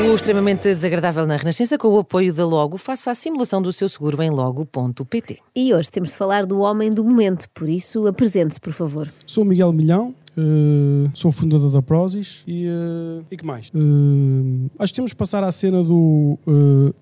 [0.08, 2.78] O extremamente desagradável na Renascença com o apoio da Logo.
[2.78, 5.40] Faça a simulação do seu seguro em logo.pt.
[5.56, 9.12] E hoje temos de falar do homem do momento, por isso apresente-se, por favor.
[9.26, 13.72] Sou o Miguel Milhão, eh, sou fundador da Prozis e, eh, e que mais?
[13.74, 16.38] Eh, acho que temos de passar à cena do,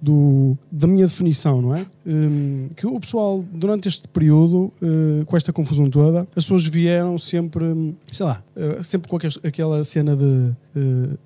[0.01, 1.81] do- da minha definição, não é?
[2.05, 4.71] Eh, que o pessoal, durante este período,
[5.25, 8.43] com esta confusão toda, as pessoas vieram sempre, sei lá,
[8.81, 10.51] sempre com aquel- aquela cena de,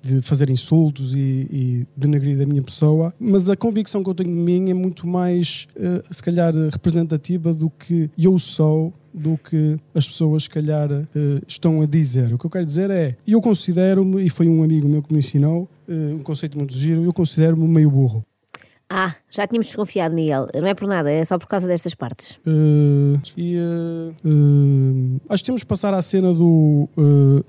[0.02, 1.18] de fazer insultos e,
[1.50, 5.06] e denegrir da minha pessoa, mas a convicção que eu tenho de mim é muito
[5.06, 5.66] mais,
[6.10, 11.82] se calhar, representativa do que eu sou do que as pessoas, se calhar, eh, estão
[11.82, 12.32] a dizer.
[12.32, 15.18] O que eu quero dizer é, eu considero-me, e foi um amigo meu que me
[15.18, 18.24] ensinou, eh, um conceito muito giro, eu considero-me meio burro.
[18.90, 20.46] Ah, já tínhamos desconfiado, Miguel.
[20.54, 22.40] Não é por nada, é só por causa destas partes.
[22.46, 26.88] Eh, e eh, eh, acho que temos de passar à cena do.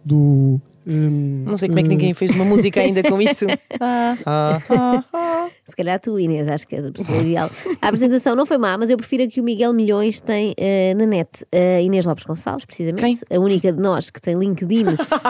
[0.04, 3.46] do eh, Não sei como é que ninguém fez uma música ainda com isto.
[3.82, 5.50] Ah, ah, ah.
[5.68, 7.50] Se calhar tu, Inês, acho que és a pessoa ideal.
[7.82, 10.94] A apresentação não foi má, mas eu prefiro a que o Miguel Milhões tem eh,
[10.96, 11.46] na net.
[11.54, 14.86] A Inês Lopes Gonçalves, precisamente, a única de nós que tem LinkedIn,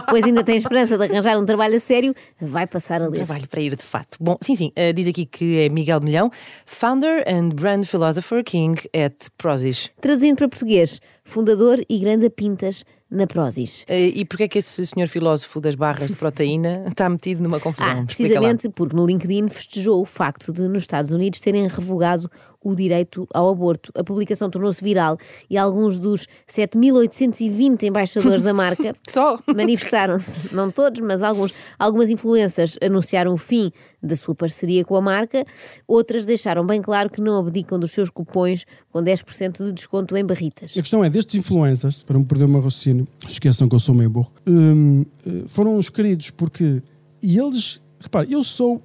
[0.09, 3.25] pois ainda tem esperança de arranjar um trabalho a sério, vai passar a ler.
[3.25, 4.17] Trabalho para ir de fato.
[4.19, 6.31] Bom, sim, sim, eh, diz aqui que é Miguel Milhão,
[6.65, 9.91] Founder and Brand Philosopher King at Prozis.
[9.99, 13.85] Traduzindo para português, fundador e grande a pintas na Prozis.
[13.87, 17.59] Eh, E porquê é que esse senhor filósofo das barras de proteína está metido numa
[17.59, 18.01] confusão?
[18.01, 22.29] Ah, precisamente porque no LinkedIn festejou o facto de, nos Estados Unidos, terem revogado
[22.63, 23.91] o direito ao aborto.
[23.95, 25.17] A publicação tornou-se viral
[25.49, 28.95] e alguns dos 7.820 embaixadores da marca
[29.47, 30.53] manifestaram-se.
[30.53, 31.53] Não todos, mas alguns.
[31.77, 33.71] Algumas influências anunciaram o fim
[34.01, 35.45] da sua parceria com a marca,
[35.87, 40.25] outras deixaram bem claro que não abdicam dos seus cupons com 10% de desconto em
[40.25, 40.77] barritas.
[40.77, 43.93] A questão é, destes influencers, para não perder o meu raciocínio, esqueçam que eu sou
[43.93, 46.81] meio burro, hum, eh, foram uns queridos porque.
[47.21, 48.81] E eles, repare, eu sou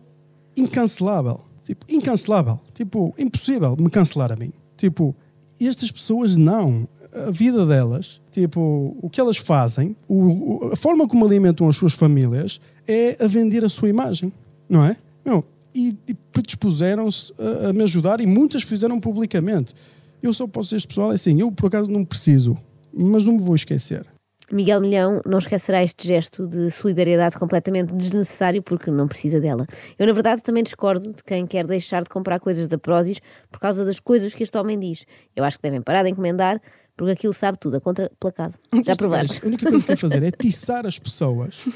[0.56, 1.40] incancelável.
[1.64, 2.60] Tipo, incancelável.
[2.74, 4.52] Tipo, impossível me cancelar a mim.
[4.76, 5.14] Tipo,
[5.60, 6.86] estas pessoas não.
[7.14, 11.92] A vida delas, tipo, o que elas fazem, o- a forma como alimentam as suas
[11.94, 14.32] famílias é a vender a sua imagem,
[14.68, 14.96] não é?
[15.24, 15.44] Não.
[15.72, 19.74] E, e predispuseram-se a, a me ajudar e muitas fizeram publicamente.
[20.20, 22.56] Eu só posso dizer este pessoal é assim, eu por acaso não preciso,
[22.92, 24.04] mas não me vou esquecer.
[24.52, 29.66] Miguel Milhão não esquecerá este gesto de solidariedade completamente desnecessário porque não precisa dela.
[29.98, 33.58] Eu, na verdade, também discordo de quem quer deixar de comprar coisas da Prozis por
[33.58, 35.06] causa das coisas que este homem diz.
[35.34, 36.60] Eu acho que devem parar de encomendar
[36.96, 38.56] porque aquilo sabe tudo, a contra placado.
[38.84, 39.42] Já provaste?
[39.42, 41.66] A única coisa que quer fazer é tiçar as pessoas,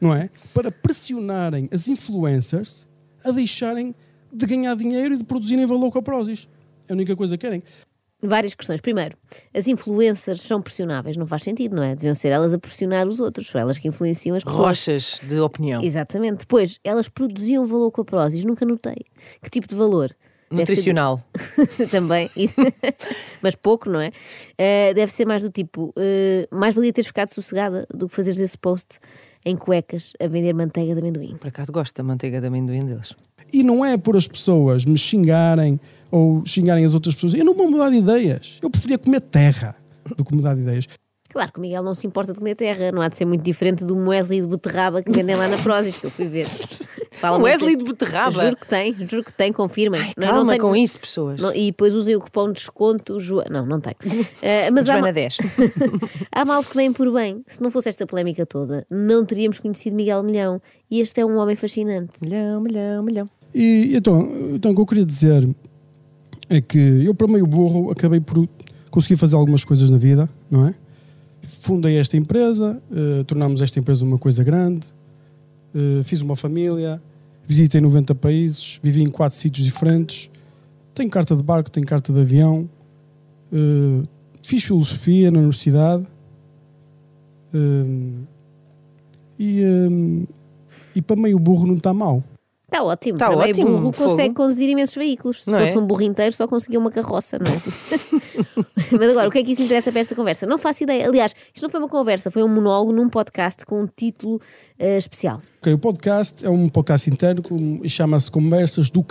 [0.00, 0.28] não é?
[0.52, 2.88] Para pressionarem as influencers
[3.24, 3.94] a deixarem
[4.32, 6.48] de ganhar dinheiro e de produzirem valor com a Prozis.
[6.88, 7.62] É a única coisa que querem.
[8.22, 8.80] Várias questões.
[8.80, 9.16] Primeiro,
[9.54, 11.16] as influencers são pressionáveis.
[11.16, 11.94] Não faz sentido, não é?
[11.94, 13.48] Deviam ser elas a pressionar os outros.
[13.48, 14.66] São elas que influenciam as pessoas.
[14.66, 15.82] Rochas de opinião.
[15.82, 16.40] Exatamente.
[16.40, 18.44] Depois, elas produziam valor com a Prozis.
[18.44, 19.04] Nunca notei.
[19.42, 20.08] Que tipo de valor?
[20.50, 21.22] Ser- Nutricional.
[21.92, 22.28] também,
[23.40, 24.10] mas pouco, não é?
[24.58, 28.40] Eh, deve ser mais do tipo: eh, mais valia teres ficado sossegada do que fazeres
[28.40, 28.98] esse post
[29.44, 31.36] em cuecas a vender manteiga de amendoim.
[31.36, 33.14] Por acaso gosto da manteiga de amendoim deles.
[33.52, 35.80] E não é por as pessoas me xingarem
[36.10, 37.34] ou xingarem as outras pessoas.
[37.34, 38.58] Eu não vou mudar de ideias.
[38.62, 39.76] Eu preferia comer terra
[40.16, 40.86] do que mudar de ideias.
[41.30, 43.44] Claro que o Miguel não se importa de comer terra, não há de ser muito
[43.44, 46.48] diferente do Wesley de beterraba que vendem lá na Prozis, que eu fui ver.
[47.20, 48.30] Fala Wesley de beterraba?
[48.30, 50.00] Juro que tem, juro que tem, confirmem.
[50.00, 51.40] Ai, Não, calma não tenho- com isso, pessoas.
[51.40, 53.60] Não, e depois usei o cupom de desconto Joana.
[53.60, 53.94] Não, não tem.
[54.42, 55.38] Eh, mas há, Joana ma- 10.
[56.32, 57.42] há males que vêm por bem.
[57.46, 60.60] Se não fosse esta polémica toda, não teríamos conhecido Miguel Milhão.
[60.90, 62.12] E este é um homem fascinante.
[62.22, 63.30] milhão, milhão, milhão.
[63.54, 64.20] E então,
[64.54, 65.48] então o que eu queria dizer
[66.48, 68.48] é que eu, para meio burro, acabei por
[68.90, 70.74] conseguir fazer algumas coisas na vida, não é?
[71.42, 74.86] Fundei esta empresa, eh, tornámos esta empresa uma coisa grande,
[75.74, 77.00] eh, fiz uma família,
[77.50, 80.30] visitei 90 países, vivi em quatro sítios diferentes,
[80.94, 82.70] tenho carta de barco, tenho carta de avião,
[83.52, 84.06] eh,
[84.40, 86.06] fiz filosofia na universidade.
[87.52, 88.12] Eh,
[89.36, 90.26] e, eh,
[90.94, 92.22] e para meio burro não está mal.
[92.70, 93.18] Está ótimo.
[93.18, 94.10] Tá ótimo, burro fogo.
[94.10, 95.42] consegue conduzir imensos veículos.
[95.42, 95.78] Se Não fosse é?
[95.80, 97.60] um burro inteiro, só conseguia uma carroça, não é?
[98.96, 100.46] Mas agora, o que é que isso interessa para esta conversa?
[100.46, 101.06] Não faço ideia.
[101.08, 104.40] Aliás, isto não foi uma conversa, foi um monólogo num podcast com um título
[104.78, 105.40] eh, especial.
[105.60, 107.42] Ok, o podcast é um podcast interno
[107.82, 109.06] e chama-se Conversas do c...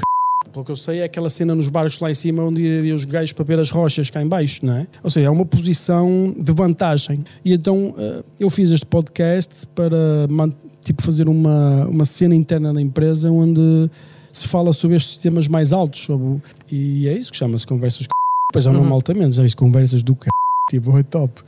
[0.53, 3.05] Pelo que eu sei, é aquela cena nos barcos lá em cima onde havia os
[3.05, 4.87] gajos para ver as rochas cá em baixo, não é?
[5.03, 7.23] Ou seja, é uma posição de vantagem.
[7.45, 10.53] E então eh, eu fiz este podcast para man-
[10.89, 13.89] tipo fazer uma, uma cena interna na empresa onde
[14.33, 15.99] se fala sobre estes temas mais altos.
[15.99, 16.41] Sobre,
[16.71, 18.13] e é isso que chama-se conversas com
[18.51, 20.29] Depois há um nome altamente, já viste conversas do c.
[20.69, 21.41] Tipo, é top.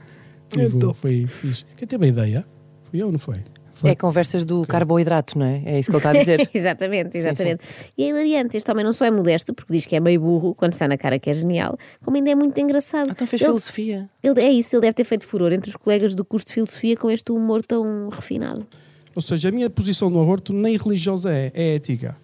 [0.55, 0.99] É Tipo, top.
[0.99, 1.65] Foi fixe.
[1.75, 2.45] Quem teve a ideia?
[2.89, 3.37] Fui eu, não foi?
[3.83, 5.63] É conversas do carboidrato, não é?
[5.65, 6.49] É isso que ele está a dizer.
[6.53, 7.65] exatamente, exatamente.
[7.97, 8.55] E é hilariante.
[8.55, 10.99] Este homem não só é modesto, porque diz que é meio burro quando está na
[10.99, 13.09] cara que é genial, como ainda é muito engraçado.
[13.09, 14.07] Então fez Ele- filosofia.
[14.21, 16.95] Ele, é isso, ele deve ter feito furor entre os colegas do curso de filosofia
[16.95, 18.67] com este humor tão refinado.
[19.15, 22.15] Ou seja, a minha posição no aborto nem religiosa é, é ética.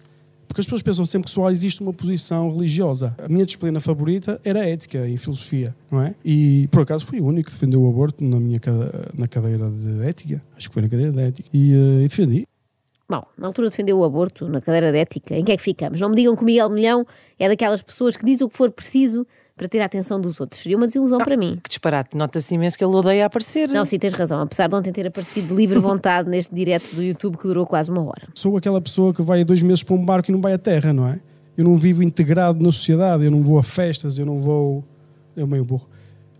[0.48, 3.14] Porque as pessoas pensam sempre que só existe uma posição religiosa.
[3.18, 6.14] A minha disciplina favorita era ética e filosofia, não é?
[6.24, 8.58] E por acaso fui o único que defendeu o aborto na minha
[9.16, 10.42] na cadeira de ética.
[10.56, 11.48] Acho que foi na cadeira de ética.
[11.52, 12.46] E, eh, e defendi.
[13.10, 15.36] Bom, na altura defendeu o aborto, na cadeira de ética.
[15.36, 16.00] Em que é que ficamos?
[16.00, 17.06] Não me digam que o Miguel Milhão
[17.38, 19.26] é daquelas pessoas que diz o que for preciso
[19.58, 20.62] para ter a atenção dos outros.
[20.62, 21.58] Seria uma desilusão para mim.
[21.62, 22.16] Que disparate.
[22.16, 23.68] Nota-se imenso que ele odeia aparecer.
[23.68, 24.40] Não, sim, tens razão.
[24.40, 27.90] Apesar de ontem ter aparecido de livre vontade neste direto do YouTube que durou quase
[27.90, 28.28] uma hora.
[28.34, 30.92] Sou aquela pessoa que vai dois meses para um barco e não vai à terra,
[30.92, 31.20] não é?
[31.56, 34.84] Eu não vivo integrado na sociedade, eu não vou a festas, eu não vou.
[35.36, 35.88] Eu meio burro.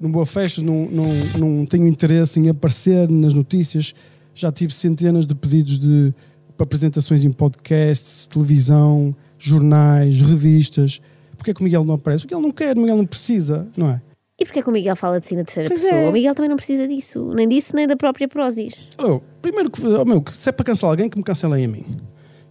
[0.00, 1.06] Não vou a festas, não, não,
[1.36, 3.94] não tenho interesse em aparecer nas notícias.
[4.32, 6.14] Já tive centenas de pedidos de
[6.56, 11.00] para apresentações em podcasts, televisão, jornais, revistas.
[11.38, 12.24] Porquê que o Miguel não aparece?
[12.24, 14.02] Porque ele não quer, o Miguel não precisa, não é?
[14.40, 16.00] E porquê é que o Miguel fala de si na terceira Pois pessoa?
[16.00, 16.08] é.
[16.08, 17.32] O Miguel também não precisa disso.
[17.34, 18.88] Nem disso, nem da própria Prozis.
[19.02, 21.84] Oh, primeiro que, oh, meu, se é para cancelar alguém, que me cancelem a mim.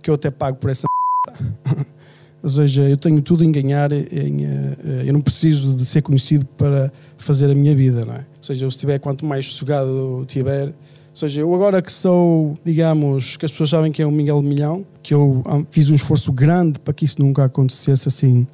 [0.01, 0.87] Que eu até pago por essa
[2.43, 6.01] Ou seja, eu tenho tudo em ganhar, em, eh, eh, eu não preciso de ser
[6.01, 8.19] conhecido para fazer a minha vida, não é?
[8.19, 10.67] Ou seja, eu se tiver, quanto mais sossegado tiver.
[10.67, 10.73] Ou
[11.15, 14.85] seja, eu agora que sou, digamos, que as pessoas sabem que é o Miguel Milhão,
[15.01, 18.45] que eu ah, fiz um esforço grande para que isso nunca acontecesse assim.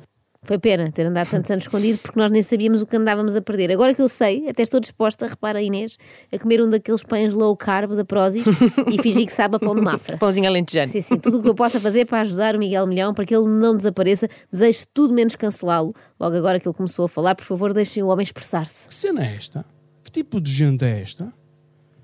[0.43, 3.41] Foi pena ter andado tantos anos escondido porque nós nem sabíamos o que andávamos a
[3.41, 3.71] perder.
[3.71, 5.97] Agora que eu sei, até estou disposta, repara Inês,
[6.31, 8.45] a comer um daqueles pães low carb da Prozis
[8.91, 10.17] e fingir que sabe a pão de mafra.
[10.19, 10.91] Pãozinho alentejano.
[10.91, 13.33] Sim, sim, tudo o que eu possa fazer para ajudar o Miguel Milhão para que
[13.33, 15.93] ele não desapareça, desejo tudo menos cancelá-lo.
[16.19, 18.89] Logo agora que ele começou a falar, por favor, deixem o homem expressar-se.
[18.89, 19.65] Que cena é esta?
[20.03, 21.31] Que tipo de gente é esta?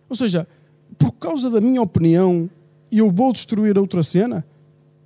[0.09, 0.47] Ou seja,
[0.97, 2.49] por causa da minha opinião,
[2.89, 4.45] eu vou destruir a outra cena?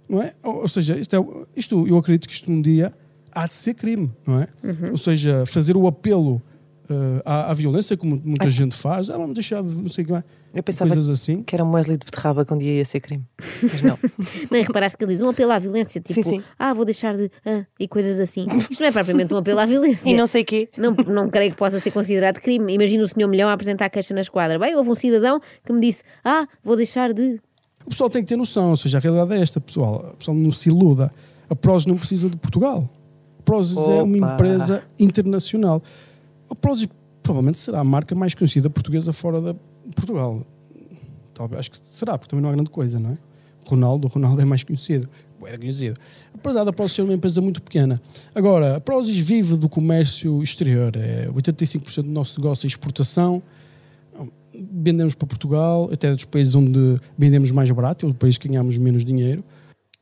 [0.07, 0.33] Não é?
[0.43, 2.93] Ou, ou seja, isto, é, isto, eu acredito que isto um dia
[3.35, 4.47] há de ser crime, não é?
[4.91, 6.41] Ou seja, fazer o apelo
[6.89, 10.07] eh, à, à violência, como muita gente faz, ah, vamos deixar de não sei o
[10.07, 10.25] que mais.
[10.53, 11.41] Eu pensava Coisas assim.
[11.41, 13.25] que era um Wesley de beterraba que um dia ia ser crime.
[13.39, 13.97] Mas não.
[14.51, 14.61] Não?
[14.61, 16.43] Reparaste que ele diz um apelo à violência, tipo, Sim, sim.
[16.59, 17.31] ah, vou deixar de.
[17.45, 18.45] Ah, e coisas assim.
[18.69, 20.07] Isto não é propriamente um apelo à violência.
[20.09, 20.69] E não sei quê.
[20.77, 22.73] Não, não creio que possa ser considerado crime.
[22.73, 24.59] Imagina o senhor Milhão a apresentar a queixa na esquadra.
[24.59, 27.39] Bem, houve um cidadão que me disse: Ah, vou deixar de.
[27.85, 30.11] O pessoal tem que ter noção, ou seja, a realidade é esta, pessoal.
[30.13, 31.11] O pessoal não se iluda.
[31.49, 32.87] A Prozis não precisa de Portugal.
[33.45, 35.81] Prozis é uma empresa internacional.
[36.49, 36.87] A Prozis
[37.21, 39.55] provavelmente será a marca mais conhecida portuguesa fora de
[39.95, 40.45] Portugal.
[41.33, 43.17] Talvez, acho que será, porque também não há grande coisa, não é?
[43.65, 45.09] Ronaldo, o Ronaldo é mais conhecido.
[45.45, 45.99] É conhecido.
[46.33, 48.01] Apesar da Prozis ser uma empresa muito pequena.
[48.33, 50.95] Agora, a Prozis vive do comércio exterior.
[50.95, 53.41] É 85% do nosso negócio é exportação
[54.71, 58.77] vendemos para Portugal, até dos países onde vendemos mais barato, é o país que ganhamos
[58.77, 59.43] menos dinheiro.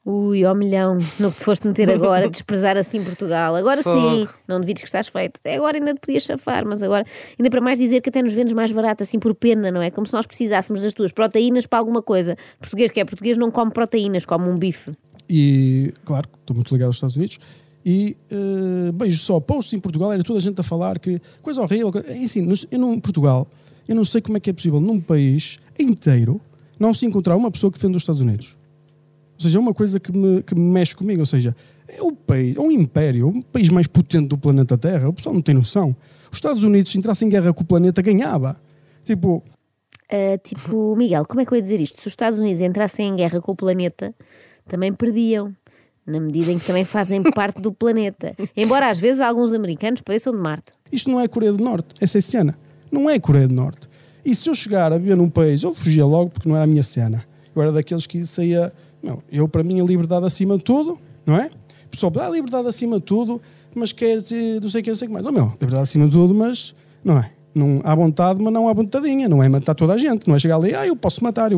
[0.04, 3.56] Ui, ó milhão, no que te foste meter agora, desprezar assim Portugal.
[3.56, 4.00] Agora Fogo.
[4.00, 5.38] sim, não devides que estás feito.
[5.38, 7.06] Até agora ainda te podias chafar, mas agora,
[7.38, 9.92] ainda para mais dizer que até nos vendes mais barato, assim por pena, não é?
[9.92, 12.36] Como se nós precisássemos das tuas proteínas para alguma coisa.
[12.60, 14.92] Português que é português não come proteínas, come um bife.
[15.30, 17.38] E, claro, estou muito ligado aos Estados Unidos.
[17.86, 21.62] E eh, beijo só, posts em Portugal, era toda a gente a falar que coisa
[21.62, 21.92] horrível.
[22.08, 23.48] É assim, eu não, em Portugal,
[23.88, 26.42] eu não sei como é que é possível num país inteiro
[26.80, 28.58] não se encontrar uma pessoa que defende os Estados Unidos.
[29.42, 31.20] Ou seja, é uma coisa que me, que me mexe comigo.
[31.22, 31.56] Ou seja,
[31.88, 35.10] é o país, é um império, o país mais potente do planeta Terra.
[35.10, 35.96] O pessoal não tem noção.
[36.32, 38.62] Os Estados Unidos, se entrasse em guerra com o planeta, ganhava.
[39.04, 39.44] Tipo,
[40.12, 42.00] Ah, tipo, Miguel, como é que eu ia dizer isto?
[42.00, 44.14] Se os Estados Unidos entrassem em guerra com o planeta,
[44.68, 45.54] também perdiam.
[46.06, 48.36] Na medida em que também fazem parte do planeta.
[48.56, 50.72] Embora às vezes alguns americanos pareçam de Marte.
[50.92, 52.56] Isto não é Coreia do Norte, essa é a cena.
[52.92, 53.88] Não é Coreia do Norte.
[54.24, 56.68] E se eu chegar a viver num país, eu fugia logo porque não era a
[56.68, 57.24] minha cena.
[57.56, 58.72] Eu era daqueles que saía.
[59.02, 61.50] Não, eu, para mim, a liberdade acima de tudo, não é?
[61.86, 63.42] O pessoal, ah, liberdade acima de tudo,
[63.76, 65.26] mas quer dizer, não sei o que, não sei o que mais.
[65.26, 67.32] Oh, meu, liberdade acima de tudo, mas não é?
[67.54, 69.28] Não, há vontade, mas não há vontadinha.
[69.28, 70.26] Não é matar toda a gente.
[70.28, 71.52] Não é chegar ali, ah, eu posso matar.
[71.52, 71.58] Eu...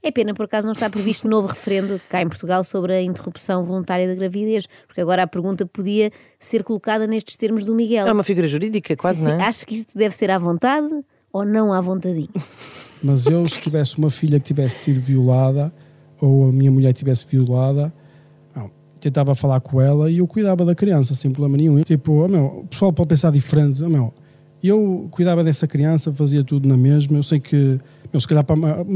[0.00, 3.64] É pena, por acaso, não está previsto novo referendo cá em Portugal sobre a interrupção
[3.64, 8.06] voluntária da gravidez, porque agora a pergunta podia ser colocada nestes termos do Miguel.
[8.06, 9.44] É uma figura jurídica, quase, Se- se- não é?
[9.44, 10.88] Acho que isto deve ser à vontade
[11.32, 12.28] ou não à vontadinho.
[13.02, 15.74] Mas eu, se tivesse uma filha que tivesse sido violada,
[16.24, 17.92] ou a minha mulher tivesse violada,
[18.54, 21.82] não, tentava falar com ela e eu cuidava da criança sem problema nenhum.
[21.82, 24.12] Tipo, oh, meu, o pessoal pode pensar diferente, oh, meu,
[24.62, 27.18] eu cuidava dessa criança, fazia tudo na mesma.
[27.18, 27.78] Eu sei que,
[28.12, 28.44] meu, se calhar,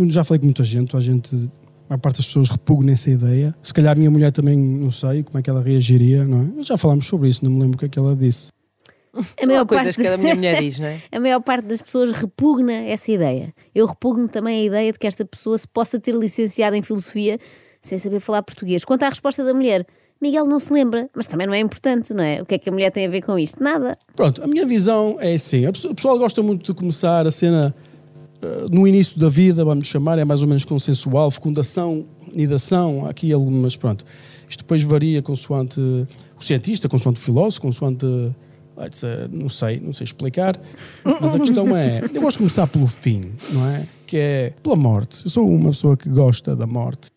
[0.09, 1.51] já falei com muita gente, a gente,
[1.91, 3.55] a parte das pessoas repugna essa ideia.
[3.63, 6.63] Se calhar a minha mulher também, não sei como é que ela reagiria, não é?
[6.63, 8.49] Já falámos sobre isso, não me lembro o que é que ela disse.
[9.43, 9.97] A maior, coisas parte...
[9.97, 11.01] que cada minha mulher diz, não é?
[11.11, 13.55] a maior parte das pessoas repugna essa ideia.
[13.75, 17.39] Eu repugno também a ideia de que esta pessoa se possa ter licenciado em filosofia
[17.81, 18.85] sem saber falar português.
[18.85, 19.87] Quanto à resposta da mulher,
[20.21, 22.43] Miguel não se lembra, mas também não é importante, não é?
[22.43, 23.63] O que é que a mulher tem a ver com isto?
[23.63, 23.97] Nada.
[24.17, 27.31] Pronto, a minha visão é assim: a pessoa- o pessoal gosta muito de começar a
[27.31, 27.75] cena
[28.43, 33.33] eh, no início da vida, vamos chamar, é mais ou menos consensual, fecundação, nidação, aqui
[33.33, 34.05] algumas, pronto.
[34.51, 38.07] Isto depois varia consoante o cientista, consoante o filósofo, consoante.
[39.33, 40.59] Não sei, não sei explicar,
[41.05, 43.85] mas a questão é: eu gosto de começar pelo fim, não é?
[44.07, 45.25] Que é pela morte.
[45.25, 47.11] Eu sou uma pessoa que gosta da morte.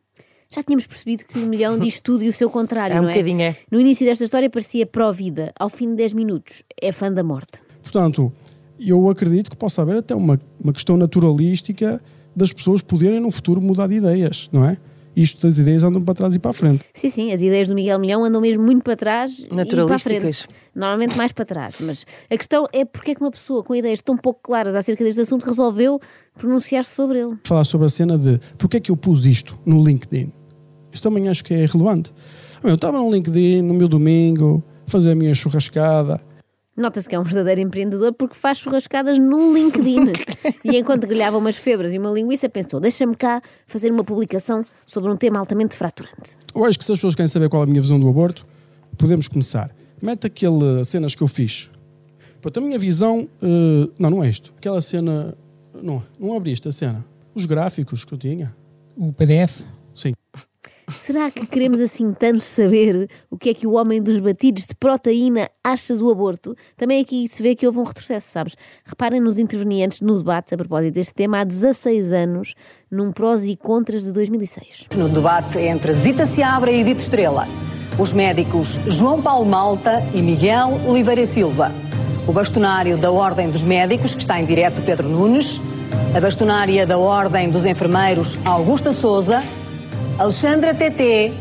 [0.54, 3.10] Já tínhamos percebido que o milhão diz tudo e o seu contrário, É um não
[3.10, 3.14] é?
[3.14, 3.56] bocadinho, é.
[3.72, 7.62] No início desta história parecia pró-vida, ao fim de 10 minutos é fã da morte.
[7.82, 8.34] Portanto,
[8.78, 12.02] eu acredito que possa haver até uma, uma questão naturalística
[12.36, 14.78] das pessoas poderem no futuro mudar de ideias, não é?
[15.16, 16.86] Isto das ideias andam para trás e para a frente.
[16.94, 20.00] Sim, sim, as ideias do Miguel Milhão andam mesmo muito para trás e para a
[20.00, 20.48] frente.
[20.74, 21.76] Normalmente mais para trás.
[21.82, 25.04] Mas a questão é porque é que uma pessoa com ideias tão pouco claras acerca
[25.04, 26.00] deste assunto resolveu
[26.34, 27.38] pronunciar-se sobre ele.
[27.44, 30.32] Falar sobre a cena de porque é que eu pus isto no LinkedIn.
[30.92, 32.14] Isso também acho que é relevante.
[32.64, 36.22] Eu estava no LinkedIn no meu domingo, fazer a minha churrascada.
[36.82, 40.12] Nota-se que é um verdadeiro empreendedor porque faz churrascadas no LinkedIn.
[40.66, 45.12] e enquanto grelhava umas febras e uma linguiça, pensou: deixa-me cá fazer uma publicação sobre
[45.12, 46.38] um tema altamente fraturante.
[46.56, 48.46] Eu acho que se as pessoas querem saber qual é a minha visão do aborto,
[48.98, 49.70] podemos começar.
[50.02, 51.70] Mete aquele cenas que eu fiz.
[52.42, 53.30] Pronto, a minha visão.
[53.42, 54.52] eh, não, não é isto.
[54.58, 55.36] Aquela cena.
[55.82, 57.06] Não, não abriste a cena.
[57.36, 58.54] Os gráficos que eu tinha.
[58.98, 59.62] O PDF?
[60.94, 64.76] Será que queremos assim tanto saber o que é que o homem dos batidos de
[64.76, 66.56] proteína acha do aborto?
[66.76, 68.56] Também aqui se vê que houve um retrocesso, sabes?
[68.86, 72.56] Reparem nos intervenientes no debate a propósito deste tema há 16 anos,
[72.90, 74.88] num prós e contras de 2006.
[74.98, 77.48] No debate entre Zita Seabra e Edith Estrela,
[77.98, 81.72] os médicos João Paulo Malta e Miguel Oliveira Silva,
[82.28, 85.60] o bastonário da Ordem dos Médicos, que está em direto Pedro Nunes,
[86.16, 89.44] a bastonária da Ordem dos Enfermeiros Augusta Souza,
[90.22, 91.34] Alexandra TT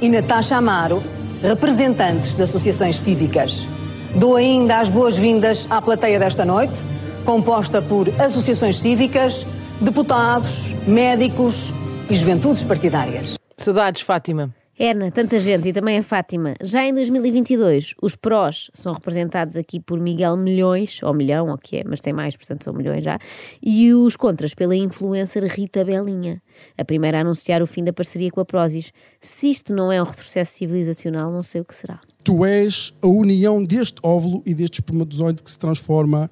[0.00, 1.02] e Natasha Amaro,
[1.42, 3.68] representantes de associações cívicas.
[4.14, 6.84] Dou ainda as boas-vindas à plateia desta noite,
[7.24, 9.44] composta por associações cívicas,
[9.80, 11.74] deputados, médicos
[12.08, 13.34] e juventudes partidárias.
[13.56, 14.54] Saudades, Fátima.
[14.80, 16.54] Erna, tanta gente e também a Fátima.
[16.62, 21.78] Já em 2022, os prós são representados aqui por Miguel Milhões, ou Milhão, ou que
[21.78, 23.18] é, mas tem mais, portanto são milhões já,
[23.60, 26.40] e os contras pela influencer Rita Belinha,
[26.78, 28.92] a primeira a anunciar o fim da parceria com a Prozis.
[29.20, 32.00] Se isto não é um retrocesso civilizacional, não sei o que será.
[32.22, 36.30] Tu és a união deste óvulo e deste espermatozoide que se transforma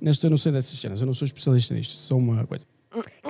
[0.00, 0.30] nesta.
[0.30, 2.64] Não sei dessas cenas, eu não sou especialista nisto, só uma coisa.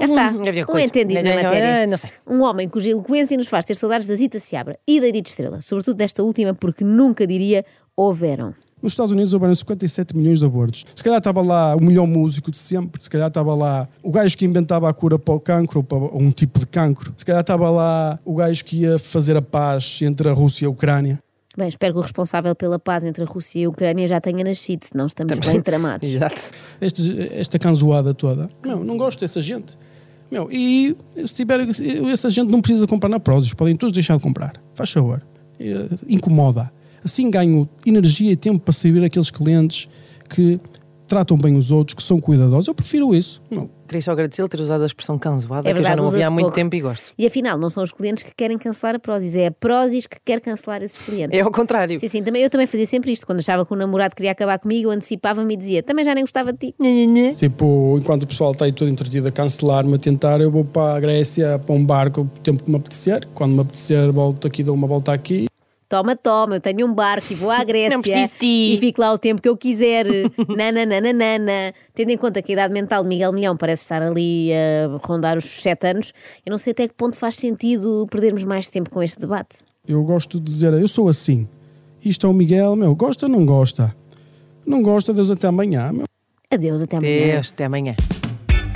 [0.02, 0.86] Cá está, Hum, havia um coisa.
[0.86, 1.86] entendido na Não, matéria.
[1.86, 2.10] não sei.
[2.26, 5.60] Um homem cuja eloquência nos faz ter saudades da Zita Seabra e da Edith Estrela,
[5.62, 7.64] sobretudo desta última, porque nunca diria
[7.96, 8.54] houveram.
[8.82, 10.84] Nos Estados Unidos houveram 57 milhões de abortos.
[10.92, 14.36] Se calhar estava lá o melhor músico de sempre, se calhar estava lá o gajo
[14.36, 17.42] que inventava a cura para o cancro ou para um tipo de cancro, se calhar
[17.42, 21.20] estava lá o gajo que ia fazer a paz entre a Rússia e a Ucrânia.
[21.56, 24.42] Bem, espero que o responsável pela paz entre a Rússia e a Ucrânia já tenha
[24.42, 26.08] nascido, senão estamos bem tramados.
[26.08, 26.50] Exato.
[26.80, 28.48] Este- esta canzoada toda.
[28.64, 29.76] Não, não gosto dessa gente.
[30.32, 30.96] Meu, e
[31.26, 31.60] se tiver,
[32.10, 34.54] essa gente não precisa comprar na Prozis, podem todos deixar de comprar.
[34.74, 35.22] Faz favor.
[35.60, 36.72] Eh, Incomoda.
[37.04, 39.90] Assim ganho energia e tempo para servir aqueles clientes
[40.30, 40.58] que
[41.12, 42.66] tratam bem os outros, que são cuidadosos.
[42.68, 43.42] Eu prefiro isso.
[43.50, 43.68] Não.
[43.86, 46.30] Queria só agradecer-lhe ter usado a expressão canzoada, É que eu já não ouvi há
[46.30, 46.54] muito pouco.
[46.54, 47.12] tempo e gosto.
[47.18, 50.16] E afinal, não são os clientes que querem cancelar a Prozis, é a Prozis que
[50.24, 51.38] quer cancelar esses clientes.
[51.38, 51.98] É ao contrário.
[52.00, 53.26] Sim, sim, também, eu também fazia sempre isto.
[53.26, 56.24] Quando achava que o namorado queria acabar comigo, eu antecipava-me e dizia também já nem
[56.24, 56.74] gostava de ti.
[57.36, 60.96] Tipo, enquanto o pessoal está aí todo entretido a cancelar-me, a tentar, eu vou para
[60.96, 63.26] a Grécia, para um barco, o tempo que me apetecer.
[63.34, 65.48] Quando me apetecer, volto aqui, dou uma volta aqui.
[65.92, 68.74] Toma, toma, eu tenho um barco e vou à Grécia preciso de ti.
[68.74, 70.06] e fico lá o tempo que eu quiser.
[70.56, 71.74] Nananana.
[71.94, 75.36] Tendo em conta que a idade mental de Miguel Milhão parece estar ali a rondar
[75.36, 76.14] os 7 anos,
[76.46, 79.58] eu não sei até que ponto faz sentido perdermos mais tempo com este debate.
[79.86, 81.46] Eu gosto de dizer, eu sou assim.
[82.02, 83.94] Isto é o Miguel, meu, gosta ou não gosta?
[84.66, 86.04] Não gosta, Deus até amanhã, meu.
[86.50, 87.32] Adeus, até amanhã.
[87.34, 87.94] Deus, até amanhã.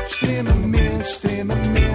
[0.04, 1.85] extremamente, extremamente,